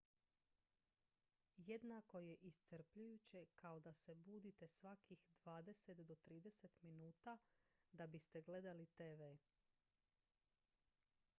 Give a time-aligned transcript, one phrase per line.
[1.57, 7.37] jednako je iscrpljujuće kao da se budite svakih dvadeset do trideset minuta
[7.93, 9.29] da biste gledali tv